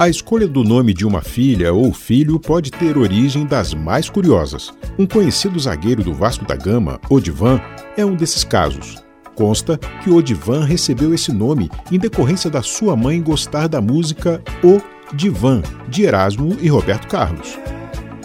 A 0.00 0.08
escolha 0.08 0.48
do 0.48 0.64
nome 0.64 0.94
de 0.94 1.06
uma 1.06 1.20
filha 1.20 1.74
ou 1.74 1.92
filho 1.92 2.40
pode 2.40 2.70
ter 2.70 2.96
origem 2.96 3.44
das 3.44 3.74
mais 3.74 4.08
curiosas. 4.08 4.72
Um 4.98 5.06
conhecido 5.06 5.60
zagueiro 5.60 6.02
do 6.02 6.14
Vasco 6.14 6.46
da 6.46 6.56
Gama, 6.56 6.98
Odivan, 7.10 7.60
é 7.98 8.02
um 8.02 8.14
desses 8.14 8.42
casos. 8.42 9.04
Consta 9.34 9.76
que 10.02 10.10
Odivan 10.10 10.64
recebeu 10.64 11.12
esse 11.12 11.30
nome 11.30 11.70
em 11.92 11.98
decorrência 11.98 12.48
da 12.48 12.62
sua 12.62 12.96
mãe 12.96 13.20
gostar 13.20 13.68
da 13.68 13.78
música 13.82 14.42
O 14.64 14.80
Divan, 15.14 15.60
de 15.86 16.04
Erasmo 16.04 16.56
e 16.62 16.68
Roberto 16.68 17.06
Carlos. 17.06 17.58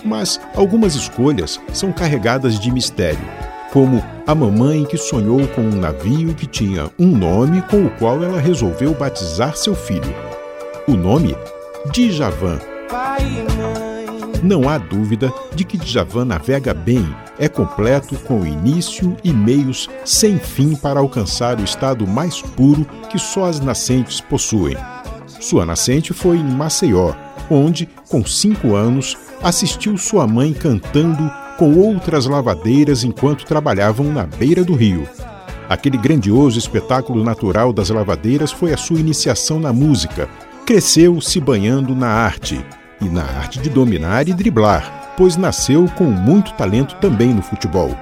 Mas 0.06 0.40
algumas 0.56 0.96
escolhas 0.96 1.60
são 1.74 1.92
carregadas 1.92 2.58
de 2.58 2.72
mistério, 2.72 3.20
como 3.74 4.02
a 4.26 4.34
mamãe 4.34 4.86
que 4.86 4.96
sonhou 4.96 5.46
com 5.50 5.60
um 5.60 5.76
navio 5.76 6.34
que 6.36 6.48
tinha 6.48 6.90
um 6.98 7.08
nome 7.08 7.62
com 7.64 7.86
o 7.86 7.90
qual 7.90 8.24
ela 8.24 8.40
resolveu 8.40 8.94
batizar 8.94 9.58
seu 9.58 9.76
filho. 9.76 10.16
O 10.88 10.96
nome 10.96 11.36
Djavan. 11.92 12.60
Não 14.44 14.68
há 14.68 14.78
dúvida 14.78 15.34
de 15.54 15.64
que 15.64 15.78
Djavan 15.78 16.26
navega 16.26 16.74
bem, 16.74 17.06
é 17.38 17.48
completo 17.48 18.16
com 18.20 18.46
início 18.46 19.16
e 19.24 19.32
meios 19.32 19.90
sem 20.04 20.38
fim 20.38 20.76
para 20.76 21.00
alcançar 21.00 21.60
o 21.60 21.64
estado 21.64 22.08
mais 22.08 22.42
puro 22.42 22.86
que 23.10 23.20
só 23.20 23.46
as 23.46 23.60
nascentes 23.60 24.20
possuem. 24.20 24.78
Sua 25.40 25.66
nascente 25.66 26.14
foi 26.14 26.38
em 26.38 26.44
Maceió, 26.44 27.14
onde, 27.50 27.88
com 28.10 28.26
cinco 28.26 28.76
anos, 28.76 29.18
assistiu 29.44 29.98
sua 29.98 30.26
mãe 30.28 30.54
cantando 30.54 31.32
com 31.58 31.78
outras 31.78 32.26
lavadeiras 32.26 33.04
enquanto 33.04 33.46
trabalhavam 33.46 34.12
na 34.12 34.26
beira 34.26 34.64
do 34.64 34.74
rio. 34.74 35.08
Aquele 35.68 35.98
grandioso 35.98 36.60
espetáculo 36.60 37.24
natural 37.24 37.74
das 37.74 37.90
lavadeiras 37.90 38.52
foi 38.52 38.72
a 38.72 38.78
sua 38.78 39.00
iniciação 39.00 39.60
na 39.60 39.74
música, 39.74 40.30
Cresceu 40.66 41.22
se 41.22 41.40
banhando 41.40 41.96
na 41.96 42.08
arte, 42.08 42.60
e 43.00 43.06
na 43.06 43.22
arte 43.22 43.60
de 43.60 43.70
dominar 43.70 44.28
e 44.28 44.34
driblar, 44.34 45.14
pois 45.16 45.38
nasceu 45.38 45.88
com 45.96 46.06
muito 46.06 46.54
talento 46.54 46.96
também 46.96 47.32
no 47.36 47.44
futebol. 47.44 47.96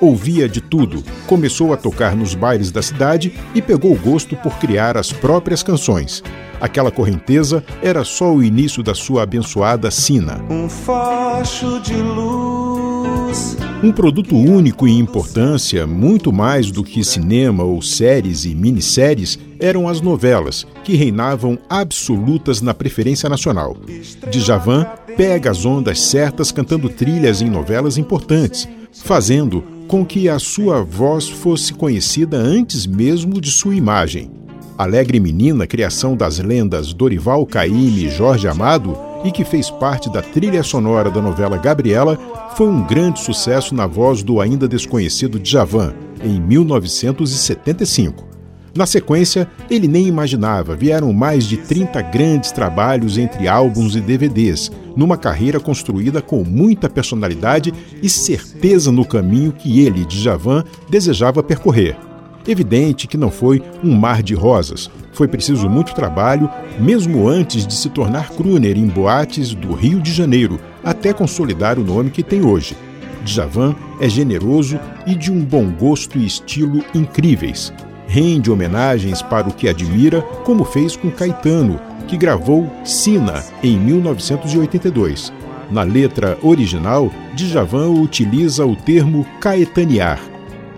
Ouvia 0.00 0.48
de 0.48 0.60
tudo, 0.60 1.04
começou 1.28 1.72
a 1.72 1.76
tocar 1.76 2.16
nos 2.16 2.34
bailes 2.34 2.72
da 2.72 2.82
cidade 2.82 3.32
e 3.54 3.62
pegou 3.62 3.94
gosto 3.94 4.34
por 4.34 4.58
criar 4.58 4.96
as 4.96 5.12
próprias 5.12 5.62
canções. 5.62 6.20
Aquela 6.60 6.90
correnteza 6.90 7.62
era 7.80 8.02
só 8.02 8.34
o 8.34 8.42
início 8.42 8.82
da 8.82 8.92
sua 8.94 9.22
abençoada 9.22 9.88
sina. 9.88 10.44
Um 10.50 10.68
facho 10.68 11.78
de 11.78 11.94
luz 11.94 13.56
um 13.82 13.90
produto 13.90 14.36
único 14.36 14.86
em 14.86 14.98
importância, 14.98 15.86
muito 15.86 16.30
mais 16.30 16.70
do 16.70 16.84
que 16.84 17.02
cinema 17.02 17.64
ou 17.64 17.80
séries 17.80 18.44
e 18.44 18.54
minisséries, 18.54 19.38
eram 19.58 19.88
as 19.88 20.02
novelas, 20.02 20.66
que 20.84 20.94
reinavam 20.94 21.58
absolutas 21.68 22.60
na 22.60 22.74
preferência 22.74 23.28
nacional. 23.28 23.76
Djavan 24.30 24.86
pega 25.16 25.50
as 25.50 25.64
ondas 25.64 25.98
certas 25.98 26.52
cantando 26.52 26.90
trilhas 26.90 27.40
em 27.40 27.48
novelas 27.48 27.96
importantes, 27.96 28.68
fazendo 28.92 29.64
com 29.88 30.04
que 30.04 30.28
a 30.28 30.38
sua 30.38 30.82
voz 30.82 31.28
fosse 31.28 31.72
conhecida 31.72 32.36
antes 32.36 32.86
mesmo 32.86 33.40
de 33.40 33.50
sua 33.50 33.74
imagem. 33.74 34.30
Alegre 34.76 35.18
Menina, 35.18 35.66
criação 35.66 36.16
das 36.16 36.38
lendas 36.38 36.92
Dorival 36.92 37.46
Caymmi 37.46 38.06
e 38.06 38.10
Jorge 38.10 38.46
Amado, 38.46 38.96
e 39.24 39.30
que 39.30 39.44
fez 39.44 39.70
parte 39.70 40.10
da 40.10 40.22
trilha 40.22 40.62
sonora 40.62 41.10
da 41.10 41.20
novela 41.20 41.56
Gabriela, 41.56 42.18
foi 42.56 42.66
um 42.68 42.82
grande 42.82 43.20
sucesso 43.20 43.74
na 43.74 43.86
voz 43.86 44.22
do 44.22 44.40
ainda 44.40 44.66
desconhecido 44.68 45.38
Djavan, 45.38 45.94
em 46.22 46.40
1975. 46.40 48.30
Na 48.74 48.86
sequência, 48.86 49.48
ele 49.68 49.88
nem 49.88 50.06
imaginava, 50.06 50.76
vieram 50.76 51.12
mais 51.12 51.44
de 51.44 51.56
30 51.56 52.00
grandes 52.02 52.52
trabalhos 52.52 53.18
entre 53.18 53.48
álbuns 53.48 53.96
e 53.96 54.00
DVDs, 54.00 54.70
numa 54.96 55.16
carreira 55.16 55.58
construída 55.58 56.22
com 56.22 56.44
muita 56.44 56.88
personalidade 56.88 57.74
e 58.00 58.08
certeza 58.08 58.92
no 58.92 59.04
caminho 59.04 59.52
que 59.52 59.80
ele, 59.80 60.04
Djavan, 60.04 60.64
desejava 60.88 61.42
percorrer. 61.42 62.09
Evidente 62.46 63.06
que 63.06 63.16
não 63.16 63.30
foi 63.30 63.62
um 63.84 63.94
mar 63.94 64.22
de 64.22 64.34
rosas. 64.34 64.90
Foi 65.12 65.28
preciso 65.28 65.68
muito 65.68 65.94
trabalho, 65.94 66.48
mesmo 66.78 67.28
antes 67.28 67.66
de 67.66 67.74
se 67.74 67.90
tornar 67.90 68.30
crooner 68.30 68.78
em 68.78 68.86
boates 68.86 69.54
do 69.54 69.74
Rio 69.74 70.00
de 70.00 70.12
Janeiro, 70.12 70.58
até 70.82 71.12
consolidar 71.12 71.78
o 71.78 71.84
nome 71.84 72.10
que 72.10 72.22
tem 72.22 72.44
hoje. 72.44 72.76
Djavan 73.24 73.74
é 74.00 74.08
generoso 74.08 74.80
e 75.06 75.14
de 75.14 75.30
um 75.30 75.44
bom 75.44 75.70
gosto 75.70 76.18
e 76.18 76.24
estilo 76.24 76.82
incríveis. 76.94 77.72
Rende 78.06 78.50
homenagens 78.50 79.22
para 79.22 79.48
o 79.48 79.52
que 79.52 79.68
admira, 79.68 80.22
como 80.44 80.64
fez 80.64 80.96
com 80.96 81.10
Caetano, 81.10 81.78
que 82.08 82.16
gravou 82.16 82.68
Sina 82.84 83.44
em 83.62 83.78
1982. 83.78 85.32
Na 85.70 85.82
letra 85.82 86.36
original, 86.42 87.12
Djavan 87.34 87.90
utiliza 87.90 88.66
o 88.66 88.74
termo 88.74 89.24
caetanear, 89.40 90.18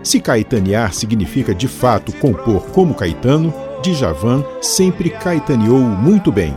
se 0.03 0.21
caetanear 0.21 0.93
significa 0.93 1.55
de 1.55 1.69
fato 1.69 2.13
compor 2.15 2.63
como 2.73 2.95
Caetano, 2.95 3.53
Djavan 3.83 4.45
sempre 4.61 5.11
caetaneou 5.11 5.81
muito 5.81 6.31
bem. 6.31 6.55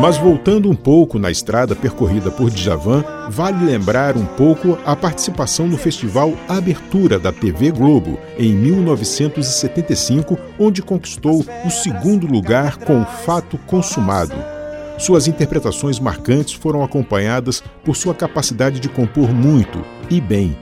Mas 0.00 0.16
voltando 0.16 0.70
um 0.70 0.76
pouco 0.76 1.18
na 1.18 1.28
estrada 1.28 1.74
percorrida 1.74 2.30
por 2.30 2.50
Djavan, 2.50 3.04
vale 3.28 3.64
lembrar 3.64 4.16
um 4.16 4.24
pouco 4.24 4.78
a 4.86 4.94
participação 4.94 5.66
no 5.66 5.76
festival 5.76 6.34
Abertura 6.48 7.18
da 7.18 7.32
TV 7.32 7.72
Globo, 7.72 8.16
em 8.38 8.54
1975, 8.54 10.38
onde 10.56 10.82
conquistou 10.82 11.44
o 11.64 11.70
segundo 11.70 12.28
lugar 12.28 12.76
com 12.76 13.04
Fato 13.04 13.58
Consumado, 13.66 14.36
suas 14.98 15.28
interpretações 15.28 16.00
marcantes 16.00 16.54
foram 16.54 16.82
acompanhadas 16.82 17.62
por 17.84 17.96
sua 17.96 18.14
capacidade 18.14 18.80
de 18.80 18.88
compor 18.88 19.32
muito 19.32 19.84
e 20.10 20.20
bem. 20.20 20.56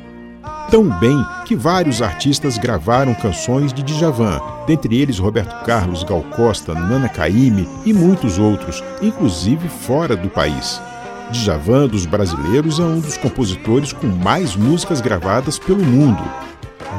Tão 0.70 0.88
bem 0.98 1.16
que 1.44 1.54
vários 1.54 2.02
artistas 2.02 2.58
gravaram 2.58 3.14
canções 3.14 3.72
de 3.72 3.82
Djavan, 3.82 4.40
dentre 4.66 5.00
eles 5.00 5.18
Roberto 5.18 5.64
Carlos, 5.64 6.02
Gal 6.02 6.22
Costa, 6.34 6.74
Nana 6.74 7.08
Caymmi 7.08 7.68
e 7.84 7.92
muitos 7.92 8.38
outros, 8.38 8.82
inclusive 9.00 9.68
fora 9.68 10.16
do 10.16 10.28
país. 10.28 10.80
Djavan 11.30 11.86
dos 11.86 12.04
brasileiros 12.04 12.78
é 12.78 12.82
um 12.82 13.00
dos 13.00 13.16
compositores 13.16 13.92
com 13.92 14.06
mais 14.06 14.54
músicas 14.56 15.00
gravadas 15.00 15.58
pelo 15.58 15.84
mundo. 15.84 16.22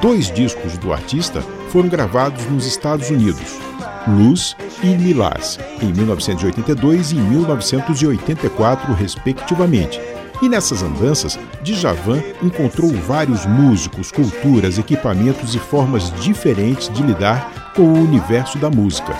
Dois 0.01 0.31
discos 0.31 0.77
do 0.77 0.93
artista 0.93 1.41
foram 1.69 1.89
gravados 1.89 2.45
nos 2.45 2.65
Estados 2.65 3.09
Unidos, 3.09 3.57
Luz 4.07 4.55
e 4.83 4.93
Lilás, 4.93 5.59
em 5.81 5.91
1982 5.91 7.11
e 7.11 7.15
1984, 7.15 8.93
respectivamente. 8.93 9.99
E 10.41 10.47
nessas 10.47 10.83
andanças, 10.83 11.37
Djavan 11.63 12.21
encontrou 12.43 12.91
vários 12.91 13.45
músicos, 13.45 14.11
culturas, 14.11 14.77
equipamentos 14.77 15.55
e 15.55 15.59
formas 15.59 16.11
diferentes 16.21 16.89
de 16.89 17.01
lidar 17.01 17.73
com 17.75 17.81
o 17.81 18.03
universo 18.03 18.57
da 18.57 18.69
música. 18.69 19.15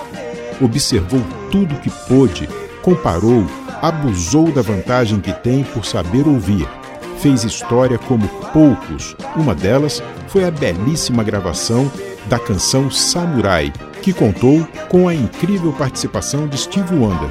Observou 0.60 1.20
tudo 1.50 1.80
que 1.80 1.90
pôde, 2.08 2.48
comparou, 2.82 3.44
abusou 3.82 4.50
da 4.52 4.62
vantagem 4.62 5.20
que 5.20 5.32
tem 5.32 5.64
por 5.64 5.84
saber 5.84 6.26
ouvir. 6.26 6.68
Fez 7.18 7.42
história 7.42 7.98
como 7.98 8.28
poucos. 8.52 9.16
Uma 9.34 9.54
delas 9.54 10.02
foi 10.28 10.44
a 10.44 10.50
belíssima 10.50 11.24
gravação 11.24 11.90
da 12.26 12.38
canção 12.38 12.90
Samurai, 12.90 13.72
que 14.02 14.12
contou 14.12 14.66
com 14.88 15.08
a 15.08 15.14
incrível 15.14 15.72
participação 15.72 16.46
de 16.46 16.58
Steve 16.58 16.94
Wonder, 16.94 17.30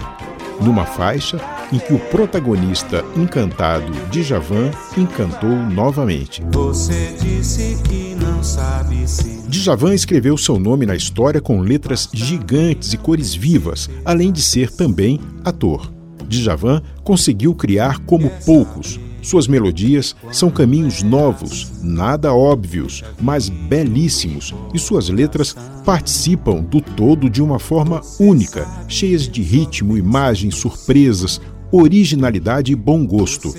numa 0.61 0.85
faixa 0.85 1.39
em 1.71 1.79
que 1.79 1.93
o 1.93 1.99
protagonista 1.99 3.03
encantado 3.15 3.91
de 4.09 4.23
Javan 4.23 4.71
encantou 4.97 5.49
novamente. 5.49 6.43
Você 6.51 7.15
disse 7.19 7.77
que 7.83 8.15
não 8.15 8.43
sabe 8.43 9.07
se. 9.07 9.41
Djavan 9.47 9.93
escreveu 9.93 10.37
seu 10.37 10.59
nome 10.59 10.85
na 10.85 10.95
história 10.95 11.41
com 11.41 11.61
letras 11.61 12.09
gigantes 12.13 12.93
e 12.93 12.97
cores 12.97 13.33
vivas, 13.33 13.89
além 14.03 14.31
de 14.31 14.41
ser 14.41 14.71
também 14.71 15.19
ator. 15.43 15.91
Djavan 16.27 16.81
conseguiu 17.03 17.55
criar 17.55 17.99
como 17.99 18.29
poucos 18.45 18.99
suas 19.21 19.47
melodias 19.47 20.15
são 20.31 20.49
caminhos 20.49 21.03
novos, 21.03 21.81
nada 21.83 22.33
óbvios, 22.33 23.03
mas 23.19 23.49
belíssimos, 23.49 24.53
e 24.73 24.79
suas 24.79 25.09
letras 25.09 25.55
participam 25.85 26.61
do 26.61 26.81
todo 26.81 27.29
de 27.29 27.41
uma 27.41 27.59
forma 27.59 28.01
única, 28.19 28.67
cheias 28.87 29.27
de 29.27 29.41
ritmo, 29.41 29.97
imagens, 29.97 30.55
surpresas, 30.55 31.41
originalidade 31.71 32.71
e 32.71 32.75
bom 32.75 33.05
gosto. 33.05 33.53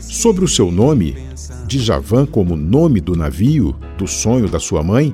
Sobre 0.00 0.44
o 0.44 0.48
seu 0.48 0.70
nome, 0.70 1.16
Djavan 1.66 2.26
como 2.26 2.56
nome 2.56 3.00
do 3.00 3.16
navio, 3.16 3.74
do 3.96 4.06
sonho 4.06 4.48
da 4.48 4.58
sua 4.58 4.82
mãe, 4.82 5.12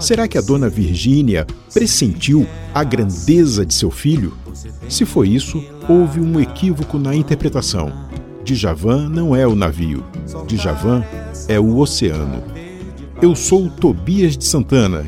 será 0.00 0.28
que 0.28 0.38
a 0.38 0.42
dona 0.42 0.68
Virgínia 0.68 1.46
pressentiu 1.72 2.46
a 2.74 2.84
grandeza 2.84 3.64
de 3.64 3.74
seu 3.74 3.90
filho? 3.90 4.32
Se 4.88 5.04
foi 5.04 5.28
isso, 5.28 5.62
houve 5.88 6.20
um 6.20 6.40
equívoco 6.40 6.98
na 6.98 7.14
interpretação. 7.14 8.05
Djavan 8.54 9.08
não 9.08 9.34
é 9.34 9.44
o 9.44 9.56
navio, 9.56 10.04
Djavan 10.46 11.02
é 11.48 11.58
o 11.58 11.78
oceano. 11.78 12.44
Eu 13.20 13.34
sou 13.34 13.68
Tobias 13.68 14.36
de 14.36 14.44
Santana, 14.44 15.04